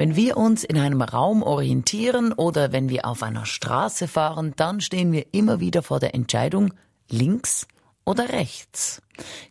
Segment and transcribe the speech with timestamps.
[0.00, 4.80] Wenn wir uns in einem Raum orientieren oder wenn wir auf einer Straße fahren, dann
[4.80, 6.72] stehen wir immer wieder vor der Entscheidung
[7.10, 7.68] links
[8.06, 9.02] oder rechts.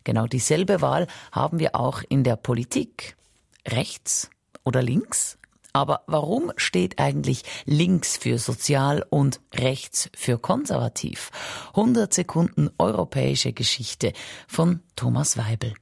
[0.02, 3.16] Genau dieselbe Wahl haben wir auch in der Politik.
[3.64, 4.28] Rechts
[4.64, 5.38] oder links?
[5.72, 11.30] Aber warum steht eigentlich links für sozial und rechts für konservativ?
[11.76, 14.12] 100 Sekunden europäische Geschichte
[14.48, 15.74] von Thomas Weibel.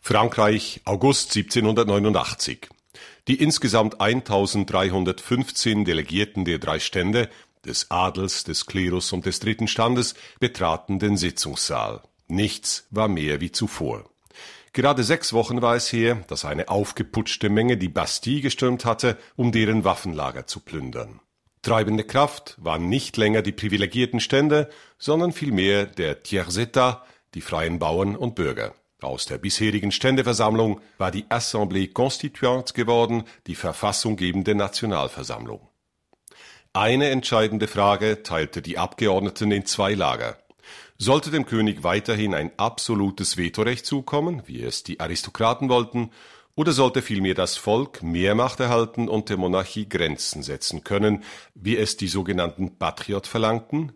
[0.00, 2.70] Frankreich, August 1789.
[3.28, 7.28] Die insgesamt 1315 Delegierten der drei Stände
[7.64, 12.02] des Adels, des Klerus und des dritten Standes betraten den Sitzungssaal.
[12.28, 14.08] Nichts war mehr wie zuvor.
[14.72, 19.50] Gerade sechs Wochen war es her, dass eine aufgeputschte Menge die Bastille gestürmt hatte, um
[19.50, 21.20] deren Waffenlager zu plündern.
[21.62, 24.68] Treibende Kraft waren nicht länger die privilegierten Stände,
[24.98, 27.00] sondern vielmehr der Tiers-État,
[27.34, 28.74] die freien Bauern und Bürger.
[29.02, 35.68] Aus der bisherigen Ständeversammlung war die Assemblée Constituante geworden, die verfassunggebende Nationalversammlung.
[36.72, 40.38] Eine entscheidende Frage teilte die Abgeordneten in zwei Lager.
[40.98, 46.10] Sollte dem König weiterhin ein absolutes Vetorecht zukommen, wie es die Aristokraten wollten,
[46.54, 51.22] oder sollte vielmehr das Volk mehr Macht erhalten und der Monarchie Grenzen setzen können,
[51.54, 53.92] wie es die sogenannten Patriot verlangten?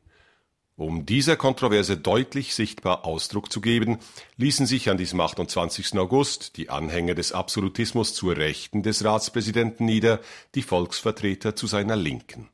[0.81, 3.99] Um dieser Kontroverse deutlich sichtbar Ausdruck zu geben,
[4.39, 5.99] ließen sich an diesem 28.
[5.99, 10.21] August die Anhänger des Absolutismus zur Rechten des Ratspräsidenten nieder,
[10.55, 12.49] die Volksvertreter zu seiner Linken.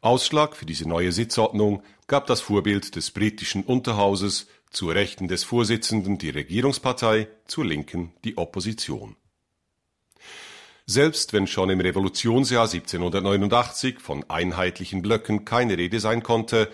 [0.00, 6.18] Ausschlag für diese neue Sitzordnung gab das Vorbild des britischen Unterhauses, zur Rechten des Vorsitzenden
[6.18, 9.14] die Regierungspartei, zur Linken die Opposition.
[10.84, 16.68] Selbst wenn schon im Revolutionsjahr 1789 von einheitlichen Blöcken keine Rede sein konnte,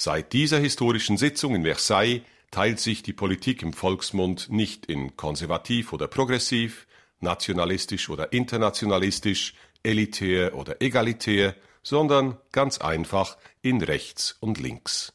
[0.00, 5.92] seit dieser historischen Sitzung in Versailles teilt sich die Politik im Volksmund nicht in konservativ
[5.92, 6.86] oder progressiv,
[7.20, 15.12] nationalistisch oder internationalistisch, elitär oder egalitär, sondern ganz einfach in rechts und links.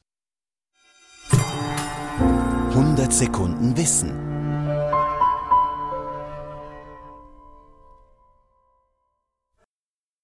[1.31, 4.34] 100 Sekunden Wissen